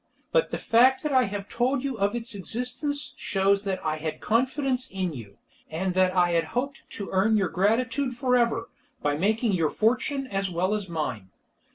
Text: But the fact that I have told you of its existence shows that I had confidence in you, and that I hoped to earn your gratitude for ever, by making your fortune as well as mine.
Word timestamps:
But 0.31 0.49
the 0.49 0.57
fact 0.57 1.03
that 1.03 1.11
I 1.11 1.25
have 1.25 1.47
told 1.47 1.83
you 1.83 1.95
of 1.99 2.15
its 2.15 2.33
existence 2.33 3.13
shows 3.17 3.65
that 3.65 3.85
I 3.85 3.97
had 3.97 4.19
confidence 4.19 4.89
in 4.89 5.13
you, 5.13 5.37
and 5.69 5.93
that 5.93 6.15
I 6.15 6.39
hoped 6.39 6.81
to 6.97 7.09
earn 7.11 7.37
your 7.37 7.49
gratitude 7.49 8.15
for 8.15 8.35
ever, 8.35 8.71
by 9.03 9.15
making 9.15 9.51
your 9.51 9.69
fortune 9.69 10.25
as 10.25 10.49
well 10.49 10.73
as 10.73 10.89
mine. 10.89 11.29